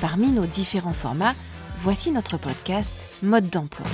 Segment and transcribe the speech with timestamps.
[0.00, 1.34] Parmi nos différents formats,
[1.78, 3.86] voici notre podcast Mode d'emploi.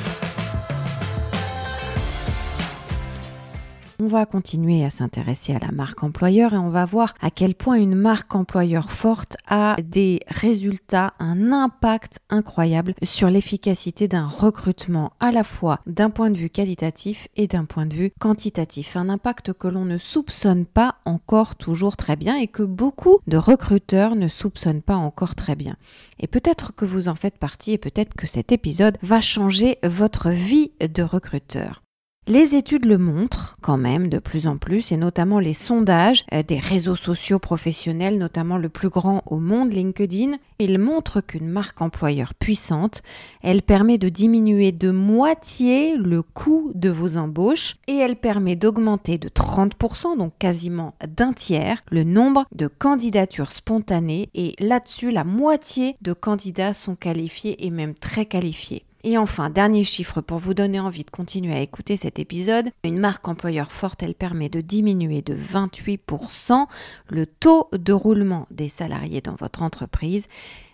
[4.03, 7.55] On va continuer à s'intéresser à la marque employeur et on va voir à quel
[7.55, 15.13] point une marque employeur forte a des résultats, un impact incroyable sur l'efficacité d'un recrutement
[15.21, 18.97] à la fois d'un point de vue qualitatif et d'un point de vue quantitatif.
[18.97, 23.37] Un impact que l'on ne soupçonne pas encore toujours très bien et que beaucoup de
[23.37, 25.77] recruteurs ne soupçonnent pas encore très bien.
[26.19, 30.31] Et peut-être que vous en faites partie et peut-être que cet épisode va changer votre
[30.31, 31.83] vie de recruteur.
[32.31, 36.45] Les études le montrent quand même de plus en plus, et notamment les sondages euh,
[36.45, 41.83] des réseaux sociaux professionnels, notamment le plus grand au monde, LinkedIn, ils montrent qu'une marque
[41.83, 43.03] employeur puissante,
[43.43, 49.19] elle permet de diminuer de moitié le coût de vos embauches et elle permet d'augmenter
[49.19, 55.97] de 30%, donc quasiment d'un tiers, le nombre de candidatures spontanées et là-dessus, la moitié
[56.01, 58.85] de candidats sont qualifiés et même très qualifiés.
[59.03, 62.99] Et enfin, dernier chiffre pour vous donner envie de continuer à écouter cet épisode, une
[62.99, 66.67] marque employeur forte, elle permet de diminuer de 28%
[67.09, 70.29] le taux de roulement des salariés dans votre entreprise.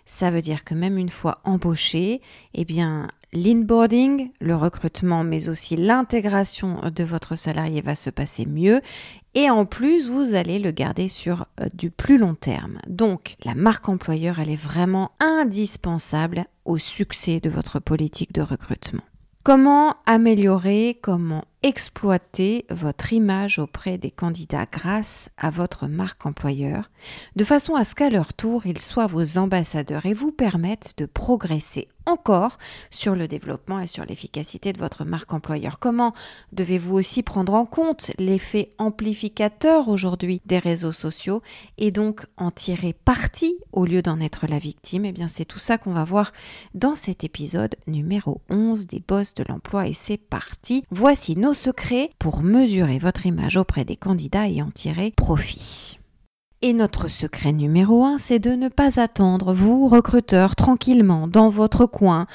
[0.05, 2.21] Ça veut dire que même une fois embauché,
[2.53, 8.81] eh bien, l'inboarding, le recrutement, mais aussi l'intégration de votre salarié va se passer mieux.
[9.39, 12.79] Et en plus, vous allez le garder sur euh, du plus long terme.
[12.87, 19.03] Donc, la marque employeur, elle est vraiment indispensable au succès de votre politique de recrutement.
[19.43, 26.89] Comment améliorer, comment exploiter votre image auprès des candidats grâce à votre marque employeur,
[27.35, 31.05] de façon à ce qu'à leur tour, ils soient vos ambassadeurs et vous permettent de
[31.05, 32.57] progresser encore
[32.89, 35.77] sur le développement et sur l'efficacité de votre marque employeur.
[35.77, 36.13] Comment
[36.53, 41.41] devez-vous aussi prendre en compte l'effet amplificateur aujourd'hui des réseaux sociaux
[41.77, 45.05] et donc en tirer parti au lieu d'en être la victime?
[45.05, 46.31] Eh bien, c'est tout ça qu'on va voir
[46.73, 50.83] dans cet épisode numéro 11 des boss de l'emploi et c'est parti.
[50.89, 55.99] Voici nos secrets pour mesurer votre image auprès des candidats et en tirer profit.
[56.61, 61.85] Et notre secret numéro un, c'est de ne pas attendre, vous, recruteurs, tranquillement, dans votre
[61.85, 62.25] coin,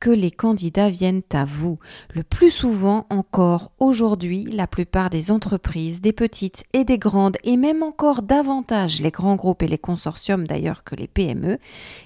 [0.00, 1.78] que les candidats viennent à vous.
[2.14, 7.56] Le plus souvent encore aujourd'hui, la plupart des entreprises, des petites et des grandes, et
[7.56, 11.58] même encore davantage les grands groupes et les consortiums d'ailleurs que les PME,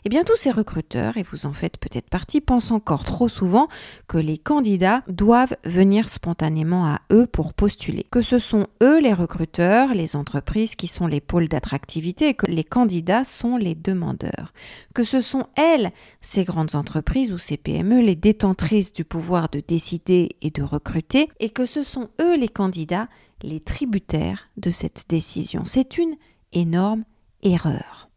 [0.04, 3.68] eh bien tous ces recruteurs, et vous en faites peut-être partie, pensent encore trop souvent
[4.08, 8.06] que les candidats doivent venir spontanément à eux pour postuler.
[8.10, 12.50] Que ce sont eux les recruteurs, les entreprises qui sont les pôles d'attractivité et que
[12.50, 14.52] les candidats sont les demandeurs.
[14.94, 19.60] Que ce sont elles, ces grandes entreprises ou ces PME, les détentrices du pouvoir de
[19.60, 23.08] décider et de recruter, et que ce sont eux les candidats,
[23.42, 25.64] les tributaires de cette décision.
[25.64, 26.16] C'est une
[26.52, 27.04] énorme
[27.42, 28.08] erreur.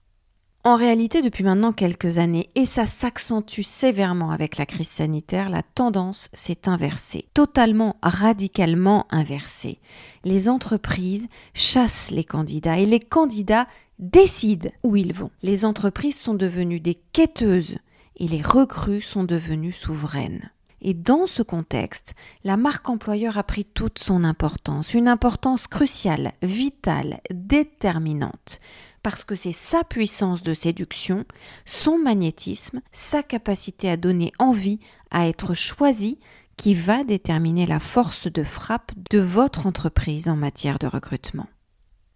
[0.64, 5.62] En réalité, depuis maintenant quelques années, et ça s'accentue sévèrement avec la crise sanitaire, la
[5.62, 9.80] tendance s'est inversée, totalement, radicalement inversée.
[10.24, 13.68] Les entreprises chassent les candidats et les candidats
[14.00, 15.30] décident où ils vont.
[15.44, 17.78] Les entreprises sont devenues des quêteuses
[18.18, 20.52] et les recrues sont devenues souveraines.
[20.82, 26.34] Et dans ce contexte, la marque employeur a pris toute son importance, une importance cruciale,
[26.44, 28.60] vitale, déterminante,
[29.02, 31.26] parce que c'est sa puissance de séduction,
[31.66, 34.80] son magnétisme, sa capacité à donner envie,
[35.12, 36.20] à être choisi,
[36.58, 41.48] qui va déterminer la force de frappe de votre entreprise en matière de recrutement.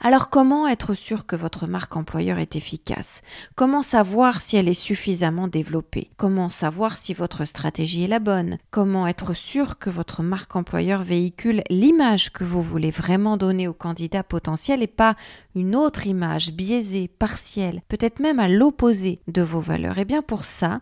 [0.02, 3.22] Alors comment être sûr que votre marque employeur est efficace?
[3.56, 6.10] Comment savoir si elle est suffisamment développée?
[6.16, 8.60] Comment savoir si votre stratégie est la bonne?
[8.72, 13.74] Comment être sûr que votre marque employeur véhicule l'image que vous voulez vraiment donner aux
[13.74, 15.16] candidats potentiels et pas
[15.54, 19.98] une autre image biaisée, partielle, peut-être même à l'opposé de vos valeurs?
[19.98, 20.80] Eh bien pour ça,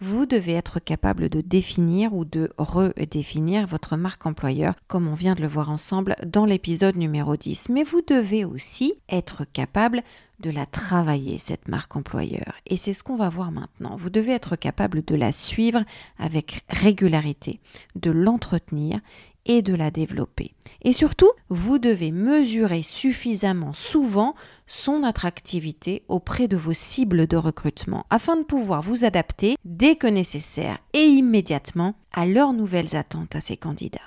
[0.00, 5.34] vous devez être capable de définir ou de redéfinir votre marque employeur, comme on vient
[5.34, 7.70] de le voir ensemble dans l'épisode numéro 10.
[7.70, 10.02] Mais vous devez aussi être capable
[10.40, 12.52] de la travailler, cette marque employeur.
[12.66, 13.96] Et c'est ce qu'on va voir maintenant.
[13.96, 15.84] Vous devez être capable de la suivre
[16.18, 17.58] avec régularité,
[17.96, 19.00] de l'entretenir
[19.48, 20.54] et de la développer.
[20.82, 24.34] Et surtout, vous devez mesurer suffisamment souvent
[24.66, 30.06] son attractivité auprès de vos cibles de recrutement afin de pouvoir vous adapter dès que
[30.06, 33.98] nécessaire et immédiatement à leurs nouvelles attentes à ces candidats.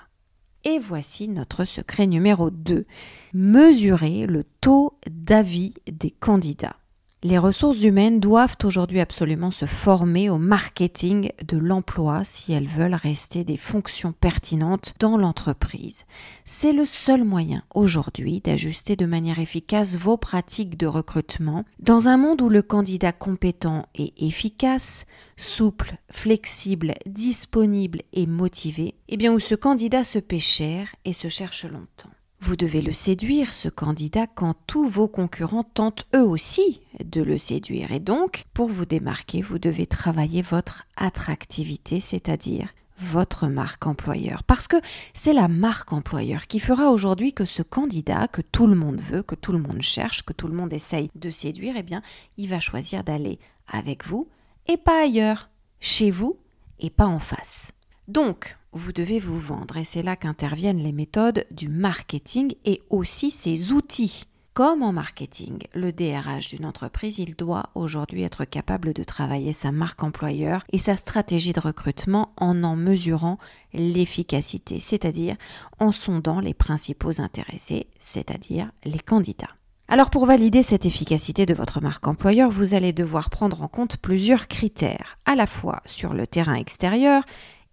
[0.64, 2.86] Et voici notre secret numéro 2.
[3.34, 6.76] Mesurer le taux d'avis des candidats.
[7.24, 12.96] Les ressources humaines doivent aujourd'hui absolument se former au marketing de l'emploi si elles veulent
[12.96, 16.06] rester des fonctions pertinentes dans l'entreprise.
[16.46, 22.18] C'est le seul moyen aujourd'hui d'ajuster de manière efficace vos pratiques de recrutement dans un
[22.18, 25.06] monde où le candidat compétent et efficace,
[25.38, 31.14] souple, flexible, disponible et motivé, et eh bien où ce candidat se paie cher et
[31.14, 32.10] se cherche longtemps.
[32.44, 37.38] Vous devez le séduire, ce candidat, quand tous vos concurrents tentent eux aussi de le
[37.38, 37.92] séduire.
[37.92, 44.44] Et donc, pour vous démarquer, vous devez travailler votre attractivité, c'est-à-dire votre marque employeur.
[44.44, 44.78] Parce que
[45.14, 49.22] c'est la marque employeur qui fera aujourd'hui que ce candidat que tout le monde veut,
[49.22, 52.02] que tout le monde cherche, que tout le monde essaye de séduire, eh bien,
[52.38, 53.38] il va choisir d'aller
[53.68, 54.28] avec vous
[54.68, 55.50] et pas ailleurs,
[55.80, 56.40] chez vous
[56.80, 57.72] et pas en face.
[58.08, 63.32] Donc, vous devez vous vendre et c'est là qu'interviennent les méthodes du marketing et aussi
[63.32, 64.26] ses outils.
[64.54, 69.72] Comme en marketing, le DRH d'une entreprise, il doit aujourd'hui être capable de travailler sa
[69.72, 73.38] marque employeur et sa stratégie de recrutement en en mesurant
[73.74, 75.38] l'efficacité, c'est-à-dire
[75.80, 79.56] en sondant les principaux intéressés, c'est-à-dire les candidats.
[79.88, 83.98] Alors pour valider cette efficacité de votre marque employeur, vous allez devoir prendre en compte
[83.98, 87.24] plusieurs critères, à la fois sur le terrain extérieur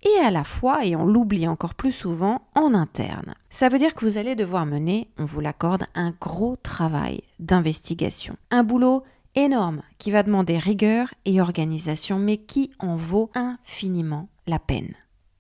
[0.03, 3.35] et à la fois, et on l'oublie encore plus souvent, en interne.
[3.50, 8.37] Ça veut dire que vous allez devoir mener, on vous l'accorde, un gros travail d'investigation.
[8.50, 9.03] Un boulot
[9.35, 14.95] énorme qui va demander rigueur et organisation, mais qui en vaut infiniment la peine.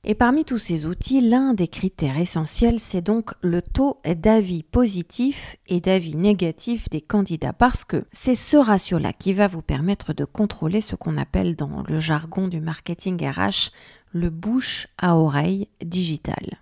[0.04, 5.56] Et parmi tous ces outils, l'un des critères essentiels, c'est donc le taux d'avis positif
[5.66, 10.24] et d'avis négatif des candidats, parce que c'est ce ratio-là qui va vous permettre de
[10.24, 13.70] contrôler ce qu'on appelle dans le jargon du marketing RH
[14.12, 16.58] le bouche à oreille digital.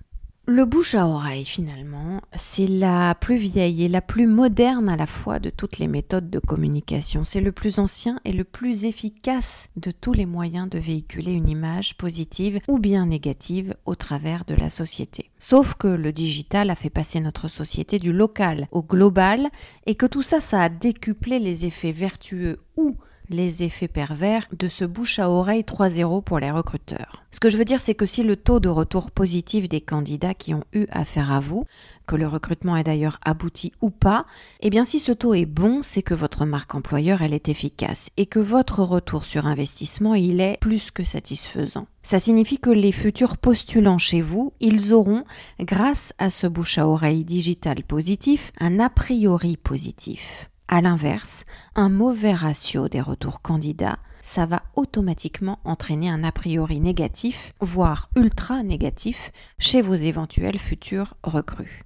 [0.48, 5.06] Le bouche à oreille, finalement, c'est la plus vieille et la plus moderne à la
[5.06, 7.24] fois de toutes les méthodes de communication.
[7.24, 11.48] C'est le plus ancien et le plus efficace de tous les moyens de véhiculer une
[11.48, 15.32] image positive ou bien négative au travers de la société.
[15.40, 19.48] Sauf que le digital a fait passer notre société du local au global
[19.86, 22.94] et que tout ça, ça a décuplé les effets vertueux ou
[23.28, 27.24] les effets pervers de ce bouche à oreille 3-0 pour les recruteurs.
[27.30, 30.34] Ce que je veux dire, c'est que si le taux de retour positif des candidats
[30.34, 31.66] qui ont eu affaire à vous,
[32.06, 34.26] que le recrutement est d'ailleurs abouti ou pas,
[34.60, 38.10] eh bien si ce taux est bon, c'est que votre marque employeur, elle est efficace
[38.16, 41.86] et que votre retour sur investissement, il est plus que satisfaisant.
[42.02, 45.24] Ça signifie que les futurs postulants chez vous, ils auront,
[45.60, 50.48] grâce à ce bouche à oreille digital positif, un a priori positif.
[50.68, 51.44] À l'inverse,
[51.76, 58.10] un mauvais ratio des retours candidats, ça va automatiquement entraîner un a priori négatif, voire
[58.16, 59.30] ultra négatif,
[59.60, 61.84] chez vos éventuels futurs recrues.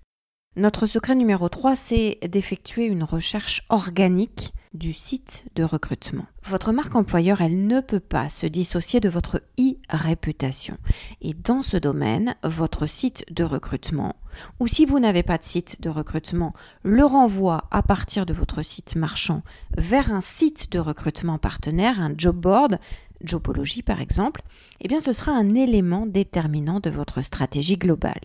[0.56, 6.26] Notre secret numéro 3, c'est d'effectuer une recherche organique du site de recrutement.
[6.44, 10.76] Votre marque employeur, elle ne peut pas se dissocier de votre e-réputation.
[11.22, 14.16] Et dans ce domaine, votre site de recrutement,
[14.58, 16.52] ou si vous n'avez pas de site de recrutement,
[16.82, 19.42] le renvoie à partir de votre site marchand
[19.78, 22.80] vers un site de recrutement partenaire, un job board,
[23.22, 24.42] Jobology par exemple,
[24.80, 28.20] eh bien ce sera un élément déterminant de votre stratégie globale.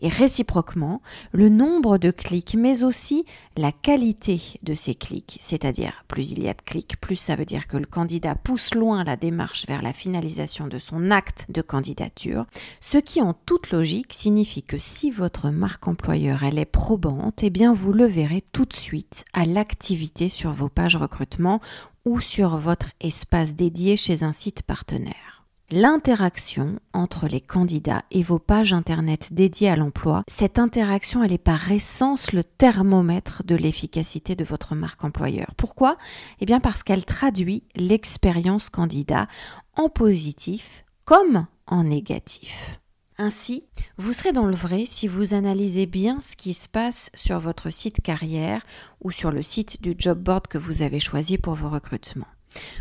[0.00, 3.24] Et réciproquement, le nombre de clics, mais aussi
[3.56, 7.44] la qualité de ces clics, c'est-à-dire plus il y a de clics, plus ça veut
[7.44, 11.62] dire que le candidat pousse loin la démarche vers la finalisation de son acte de
[11.62, 12.46] candidature,
[12.80, 17.50] ce qui en toute logique signifie que si votre marque employeur elle est probante, eh
[17.50, 21.60] bien vous le verrez tout de suite à l'activité sur vos pages recrutement
[22.04, 25.37] ou sur votre espace dédié chez un site partenaire.
[25.70, 31.36] L'interaction entre les candidats et vos pages internet dédiées à l'emploi, cette interaction, elle est
[31.36, 35.52] par essence le thermomètre de l'efficacité de votre marque employeur.
[35.58, 35.98] Pourquoi?
[36.40, 39.28] Eh bien parce qu'elle traduit l'expérience candidat
[39.76, 42.80] en positif comme en négatif.
[43.18, 43.66] Ainsi,
[43.98, 47.68] vous serez dans le vrai si vous analysez bien ce qui se passe sur votre
[47.68, 48.64] site carrière
[49.02, 52.26] ou sur le site du job board que vous avez choisi pour vos recrutements.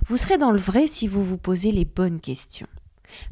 [0.06, 2.67] Vous serez dans le vrai si vous vous posez les bonnes questions.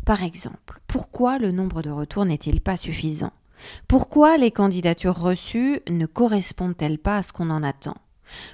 [0.05, 3.34] Par exemple, pourquoi le nombre de retours n'est-il pas suffisant?
[3.88, 7.98] Pourquoi les candidatures reçues ne correspondent-elles pas à ce qu'on en attend?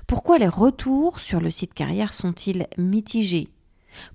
[0.07, 3.49] Pourquoi les retours sur le site carrière sont-ils mitigés?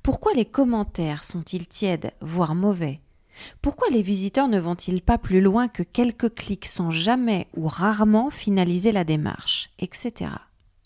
[0.03, 3.01] Pourquoi les commentaires sont-ils tièdes, voire mauvais?
[3.61, 8.31] Pourquoi les visiteurs ne vont-ils pas plus loin que quelques clics sans jamais ou rarement
[8.31, 10.31] finaliser la démarche, etc.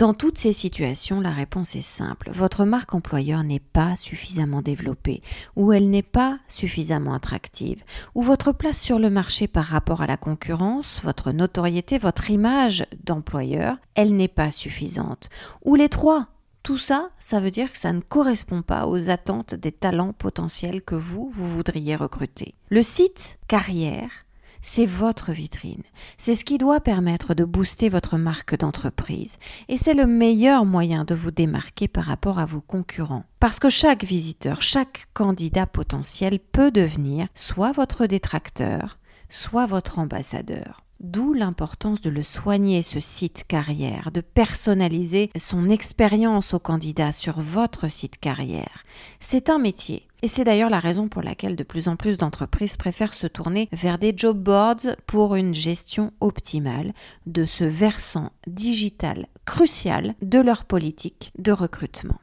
[0.00, 2.30] Dans toutes ces situations, la réponse est simple.
[2.32, 5.20] Votre marque employeur n'est pas suffisamment développée,
[5.56, 10.06] ou elle n'est pas suffisamment attractive, ou votre place sur le marché par rapport à
[10.06, 15.28] la concurrence, votre notoriété, votre image d'employeur, elle n'est pas suffisante,
[15.66, 16.28] ou les trois.
[16.62, 20.80] Tout ça, ça veut dire que ça ne correspond pas aux attentes des talents potentiels
[20.80, 22.54] que vous, vous voudriez recruter.
[22.70, 24.08] Le site carrière
[24.62, 25.82] c'est votre vitrine.
[26.18, 29.38] C'est ce qui doit permettre de booster votre marque d'entreprise.
[29.68, 33.24] Et c'est le meilleur moyen de vous démarquer par rapport à vos concurrents.
[33.38, 38.98] Parce que chaque visiteur, chaque candidat potentiel peut devenir soit votre détracteur,
[39.28, 40.82] soit votre ambassadeur.
[41.00, 47.40] D'où l'importance de le soigner, ce site carrière, de personnaliser son expérience au candidat sur
[47.40, 48.84] votre site carrière.
[49.18, 50.09] C'est un métier.
[50.22, 53.68] Et c'est d'ailleurs la raison pour laquelle de plus en plus d'entreprises préfèrent se tourner
[53.72, 56.92] vers des job boards pour une gestion optimale
[57.26, 62.20] de ce versant digital crucial de leur politique de recrutement.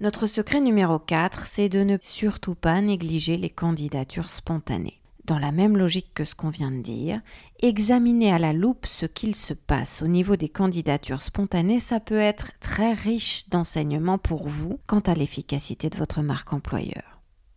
[0.00, 5.52] Notre secret numéro 4, c'est de ne surtout pas négliger les candidatures spontanées dans la
[5.52, 7.20] même logique que ce qu'on vient de dire,
[7.60, 12.18] examiner à la loupe ce qu'il se passe au niveau des candidatures spontanées, ça peut
[12.18, 17.11] être très riche d'enseignements pour vous quant à l'efficacité de votre marque employeur.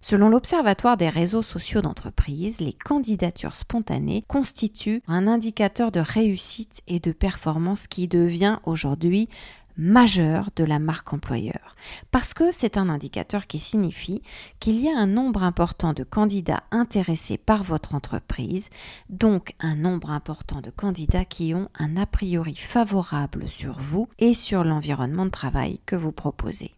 [0.07, 7.00] Selon l'Observatoire des réseaux sociaux d'entreprise, les candidatures spontanées constituent un indicateur de réussite et
[7.00, 9.29] de performance qui devient aujourd'hui
[9.77, 11.75] majeur de la marque employeur,
[12.12, 14.21] parce que c'est un indicateur qui signifie
[14.59, 18.69] qu'il y a un nombre important de candidats intéressés par votre entreprise,
[19.09, 24.35] donc un nombre important de candidats qui ont un a priori favorable sur vous et
[24.35, 26.75] sur l'environnement de travail que vous proposez.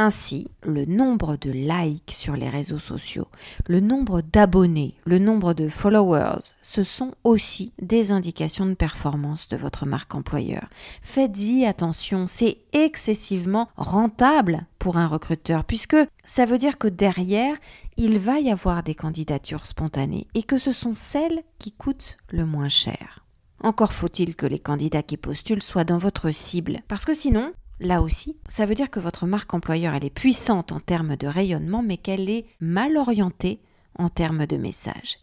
[0.00, 3.26] Ainsi, le nombre de likes sur les réseaux sociaux,
[3.66, 9.56] le nombre d'abonnés, le nombre de followers, ce sont aussi des indications de performance de
[9.56, 10.68] votre marque employeur.
[11.02, 17.56] Faites-y attention, c'est excessivement rentable pour un recruteur puisque ça veut dire que derrière,
[17.96, 22.46] il va y avoir des candidatures spontanées et que ce sont celles qui coûtent le
[22.46, 23.24] moins cher.
[23.64, 28.02] Encore faut-il que les candidats qui postulent soient dans votre cible, parce que sinon, Là
[28.02, 31.82] aussi, ça veut dire que votre marque employeur, elle est puissante en termes de rayonnement,
[31.82, 33.60] mais qu'elle est mal orientée
[33.98, 35.18] en termes de message.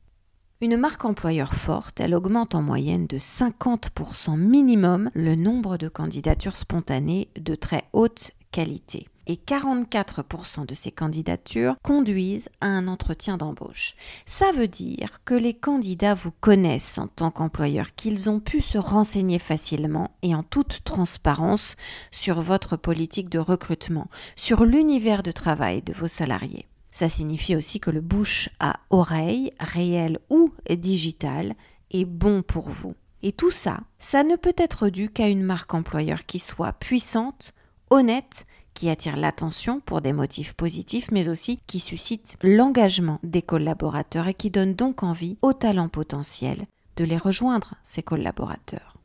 [0.62, 6.56] Une marque employeur forte, elle augmente en moyenne de 50% minimum le nombre de candidatures
[6.56, 13.96] spontanées de très haute qualité et 44% de ces candidatures conduisent à un entretien d'embauche.
[14.26, 18.78] Ça veut dire que les candidats vous connaissent en tant qu'employeur, qu'ils ont pu se
[18.78, 21.76] renseigner facilement et en toute transparence
[22.12, 26.68] sur votre politique de recrutement, sur l'univers de travail de vos salariés.
[26.92, 31.56] Ça signifie aussi que le bouche à oreille, réel ou digital,
[31.92, 32.96] est bon pour vous.
[33.22, 37.54] Et tout ça, ça ne peut être dû qu'à une marque employeur qui soit puissante,
[37.90, 44.28] honnête qui attire l'attention pour des motifs positifs, mais aussi qui suscite l'engagement des collaborateurs
[44.28, 46.62] et qui donne donc envie aux talents potentiels
[46.98, 48.98] de les rejoindre, ces collaborateurs.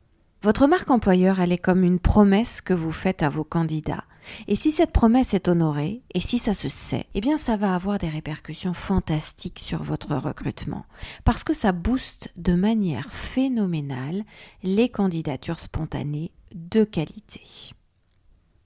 [0.43, 4.03] Votre marque employeur, elle est comme une promesse que vous faites à vos candidats.
[4.47, 7.73] Et si cette promesse est honorée, et si ça se sait, eh bien ça va
[7.73, 10.85] avoir des répercussions fantastiques sur votre recrutement,
[11.23, 14.23] parce que ça booste de manière phénoménale
[14.63, 17.73] les candidatures spontanées de qualité.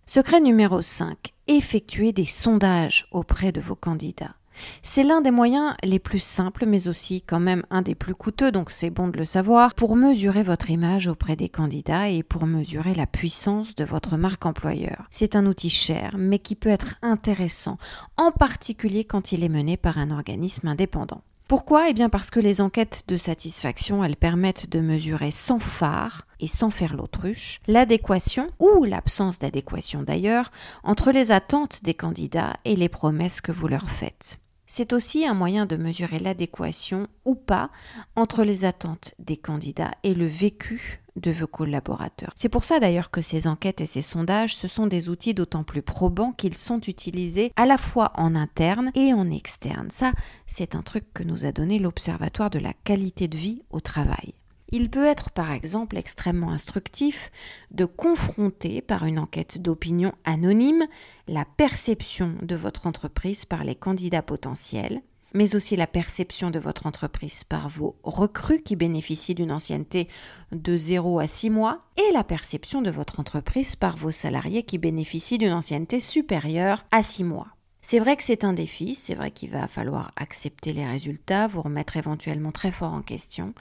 [0.08, 1.34] Secret numéro 5.
[1.48, 4.36] Effectuer des sondages auprès de vos candidats.
[4.84, 8.52] C'est l'un des moyens les plus simples, mais aussi quand même un des plus coûteux,
[8.52, 12.46] donc c'est bon de le savoir, pour mesurer votre image auprès des candidats et pour
[12.46, 15.08] mesurer la puissance de votre marque employeur.
[15.10, 17.80] C'est un outil cher, mais qui peut être intéressant,
[18.16, 21.24] en particulier quand il est mené par un organisme indépendant.
[21.48, 21.90] Pourquoi?
[21.90, 26.48] Eh bien parce que les enquêtes de satisfaction, elles permettent de mesurer sans phare et
[26.48, 30.52] sans faire l'autruche l'adéquation ou l'absence d'adéquation d'ailleurs
[30.84, 34.40] entre les attentes des candidats et les promesses que vous leur faites.
[34.68, 37.70] C'est aussi un moyen de mesurer l'adéquation ou pas
[38.16, 42.32] entre les attentes des candidats et le vécu de vos collaborateurs.
[42.36, 45.64] C'est pour ça d'ailleurs que ces enquêtes et ces sondages, ce sont des outils d'autant
[45.64, 49.92] plus probants qu'ils sont utilisés à la fois en interne et en externe.
[49.92, 50.12] Ça,
[50.48, 54.34] c'est un truc que nous a donné l'Observatoire de la qualité de vie au travail.
[54.78, 57.32] Il peut être par exemple extrêmement instructif
[57.72, 60.84] de confronter par une enquête d'opinion anonyme
[61.30, 65.02] la perception de votre entreprise par les candidats potentiels
[65.34, 70.10] mais aussi la perception de votre entreprise par vos recrues qui bénéficient d'une ancienneté
[70.52, 74.78] de 0 à 6 mois et la perception de votre entreprise par vos salariés qui
[74.78, 77.55] bénéficient d'une ancienneté supérieure à 6 mois.
[77.88, 81.62] C'est vrai que c'est un défi, c'est vrai qu'il va falloir accepter les résultats, vous
[81.62, 83.54] remettre éventuellement très fort en question,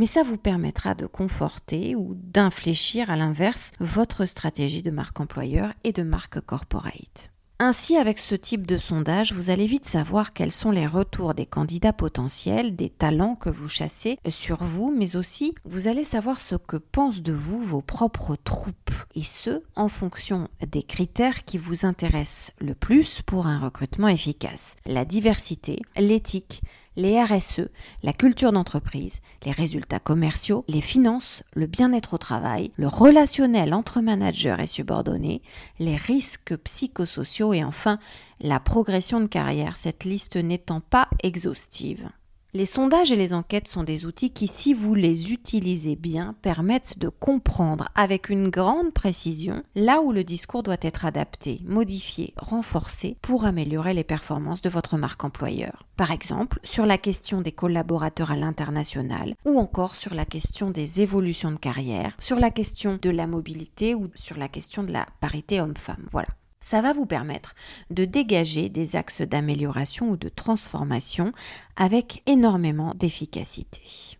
[0.00, 5.74] mais ça vous permettra de conforter ou d'infléchir à l'inverse votre stratégie de marque employeur
[5.84, 7.30] et de marque corporate.
[7.60, 11.44] Ainsi, avec ce type de sondage, vous allez vite savoir quels sont les retours des
[11.44, 16.54] candidats potentiels, des talents que vous chassez sur vous, mais aussi vous allez savoir ce
[16.54, 21.84] que pensent de vous vos propres troupes, et ce, en fonction des critères qui vous
[21.84, 24.76] intéressent le plus pour un recrutement efficace.
[24.86, 26.62] La diversité, l'éthique,
[26.98, 27.68] les RSE,
[28.02, 34.00] la culture d'entreprise, les résultats commerciaux, les finances, le bien-être au travail, le relationnel entre
[34.00, 35.40] managers et subordonnés,
[35.78, 38.00] les risques psychosociaux et enfin
[38.40, 42.10] la progression de carrière, cette liste n'étant pas exhaustive.
[42.54, 46.98] Les sondages et les enquêtes sont des outils qui, si vous les utilisez bien, permettent
[46.98, 53.18] de comprendre avec une grande précision là où le discours doit être adapté, modifié, renforcé
[53.20, 55.84] pour améliorer les performances de votre marque employeur.
[55.98, 61.02] Par exemple, sur la question des collaborateurs à l'international ou encore sur la question des
[61.02, 65.06] évolutions de carrière, sur la question de la mobilité ou sur la question de la
[65.20, 66.06] parité homme-femme.
[66.10, 66.28] Voilà.
[66.60, 67.54] Ça va vous permettre
[67.90, 71.32] de dégager des axes d'amélioration ou de transformation
[71.76, 74.18] avec énormément d'efficacité.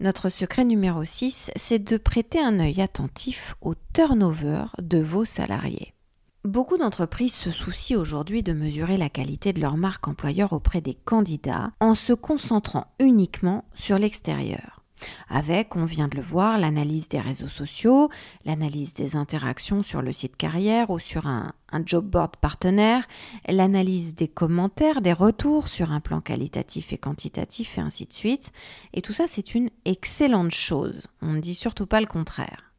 [0.00, 5.94] Notre secret numéro 6, c'est de prêter un œil attentif au turnover de vos salariés.
[6.44, 10.94] Beaucoup d'entreprises se soucient aujourd'hui de mesurer la qualité de leur marque employeur auprès des
[10.94, 14.75] candidats en se concentrant uniquement sur l'extérieur
[15.28, 18.08] avec, on vient de le voir, l'analyse des réseaux sociaux,
[18.44, 21.52] l'analyse des interactions sur le site carrière ou sur un,
[21.84, 23.06] job board partenaire,
[23.48, 28.50] l'analyse des commentaires, des retours sur un plan qualitatif et quantitatif et ainsi de suite.
[28.94, 31.08] Et tout ça, c'est une excellente chose.
[31.20, 32.72] On ne dit surtout pas le contraire.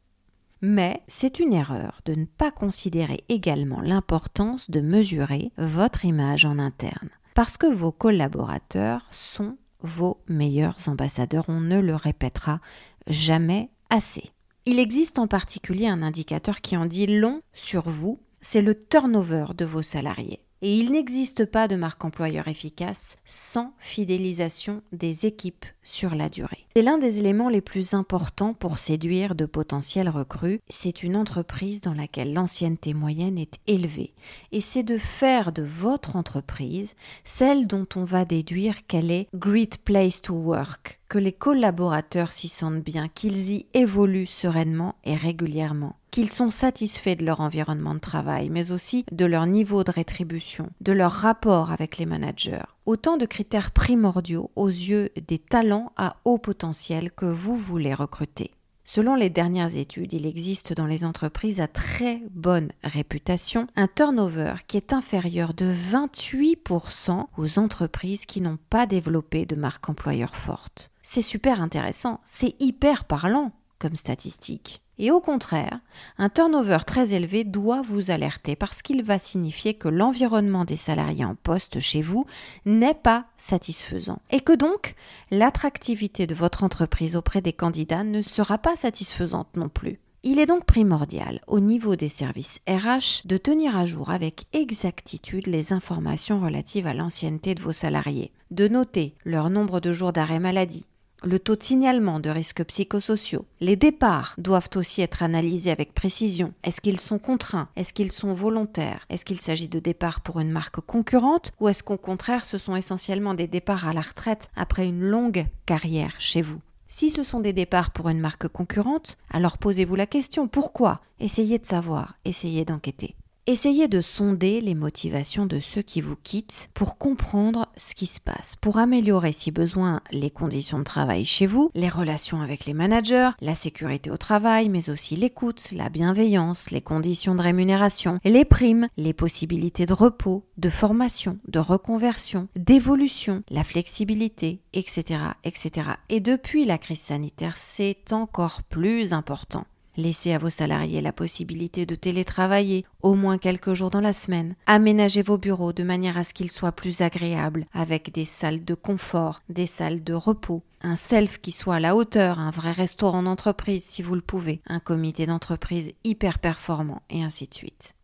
[0.60, 6.58] Mais c'est une erreur de ne pas considérer également l'importance de mesurer votre image en
[6.58, 7.10] interne.
[7.34, 11.44] Parce que vos collaborateurs sont vos meilleurs ambassadeurs.
[11.48, 12.60] On ne le répétera
[13.06, 14.30] jamais assez.
[14.66, 19.46] Il existe en particulier un indicateur qui en dit long sur vous, c'est le turnover
[19.56, 20.42] de vos salariés.
[20.60, 26.67] Et il n'existe pas de marque employeur efficace sans fidélisation des équipes sur la durée.
[26.78, 30.60] C'est l'un des éléments les plus importants pour séduire de potentiels recrues.
[30.68, 34.14] C'est une entreprise dans laquelle l'ancienneté moyenne est élevée.
[34.52, 39.78] Et c'est de faire de votre entreprise celle dont on va déduire qu'elle est Great
[39.78, 45.96] Place to Work, que les collaborateurs s'y sentent bien, qu'ils y évoluent sereinement et régulièrement
[46.10, 50.70] qu'ils sont satisfaits de leur environnement de travail, mais aussi de leur niveau de rétribution,
[50.80, 52.64] de leur rapport avec les managers.
[52.88, 58.50] Autant de critères primordiaux aux yeux des talents à haut potentiel que vous voulez recruter.
[58.82, 64.54] Selon les dernières études, il existe dans les entreprises à très bonne réputation un turnover
[64.66, 70.90] qui est inférieur de 28% aux entreprises qui n'ont pas développé de marque employeur forte.
[71.02, 74.80] C'est super intéressant, c'est hyper parlant comme statistique.
[74.98, 75.80] Et au contraire,
[76.18, 81.24] un turnover très élevé doit vous alerter parce qu'il va signifier que l'environnement des salariés
[81.24, 82.26] en poste chez vous
[82.66, 84.96] n'est pas satisfaisant et que donc
[85.30, 90.00] l'attractivité de votre entreprise auprès des candidats ne sera pas satisfaisante non plus.
[90.24, 95.46] Il est donc primordial au niveau des services RH de tenir à jour avec exactitude
[95.46, 100.40] les informations relatives à l'ancienneté de vos salariés, de noter leur nombre de jours d'arrêt
[100.40, 100.86] maladie,
[101.22, 103.44] le taux de signalement de risques psychosociaux.
[103.60, 106.52] Les départs doivent aussi être analysés avec précision.
[106.62, 107.68] Est-ce qu'ils sont contraints?
[107.76, 109.06] Est-ce qu'ils sont volontaires?
[109.10, 111.52] Est-ce qu'il s'agit de départs pour une marque concurrente?
[111.60, 115.46] Ou est-ce qu'au contraire ce sont essentiellement des départs à la retraite après une longue
[115.66, 116.60] carrière chez vous?
[116.90, 121.02] Si ce sont des départs pour une marque concurrente, alors posez-vous la question pourquoi?
[121.20, 123.14] Essayez de savoir, essayez d'enquêter.
[123.50, 128.20] Essayez de sonder les motivations de ceux qui vous quittent pour comprendre ce qui se
[128.20, 132.74] passe, pour améliorer si besoin les conditions de travail chez vous, les relations avec les
[132.74, 138.44] managers, la sécurité au travail, mais aussi l'écoute, la bienveillance, les conditions de rémunération, les
[138.44, 145.92] primes, les possibilités de repos, de formation, de reconversion, d'évolution, la flexibilité, etc., etc.
[146.10, 149.64] Et depuis la crise sanitaire, c'est encore plus important.
[149.98, 154.54] Laissez à vos salariés la possibilité de télétravailler au moins quelques jours dans la semaine.
[154.66, 158.74] Aménagez vos bureaux de manière à ce qu'ils soient plus agréables, avec des salles de
[158.74, 163.24] confort, des salles de repos, un self qui soit à la hauteur, un vrai restaurant
[163.24, 167.96] d'entreprise si vous le pouvez, un comité d'entreprise hyper performant, et ainsi de suite.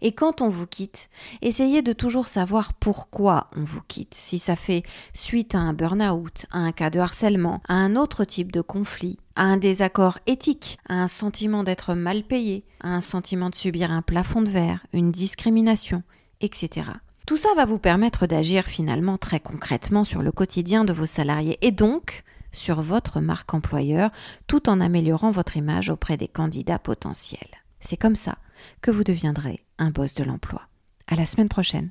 [0.00, 1.10] Et quand on vous quitte,
[1.42, 4.14] essayez de toujours savoir pourquoi on vous quitte.
[4.14, 4.82] Si ça fait
[5.14, 9.18] suite à un burn-out, à un cas de harcèlement, à un autre type de conflit,
[9.36, 13.90] à un désaccord éthique, à un sentiment d'être mal payé, à un sentiment de subir
[13.90, 16.02] un plafond de verre, une discrimination,
[16.40, 16.90] etc.
[17.26, 21.58] Tout ça va vous permettre d'agir finalement très concrètement sur le quotidien de vos salariés
[21.62, 24.10] et donc sur votre marque employeur
[24.46, 27.40] tout en améliorant votre image auprès des candidats potentiels.
[27.80, 28.38] C'est comme ça
[28.80, 30.62] que vous deviendrez un boss de l'emploi.
[31.06, 31.90] À la semaine prochaine.